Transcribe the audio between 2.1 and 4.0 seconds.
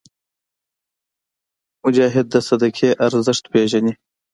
د صدقې ارزښت پېژني.